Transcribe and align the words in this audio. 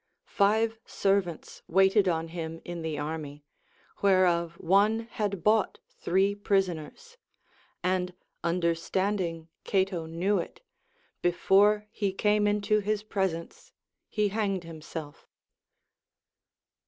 Five 0.25 0.79
servants 0.83 1.61
waited 1.67 2.07
on 2.07 2.29
him 2.29 2.59
in 2.65 2.81
the 2.81 2.97
army, 2.97 3.43
whereof 4.01 4.53
one 4.55 5.01
had 5.11 5.43
bought 5.43 5.77
three 5.91 6.33
prisoners; 6.33 7.17
and 7.83 8.15
understanding 8.43 9.47
Cato 9.63 10.07
knew 10.07 10.39
it, 10.39 10.59
before 11.21 11.85
he 11.91 12.11
came 12.13 12.47
into 12.47 12.79
his 12.79 13.03
pres 13.03 13.33
ence 13.33 13.73
he 14.09 14.29
hanged 14.29 14.63
himself. 14.63 15.27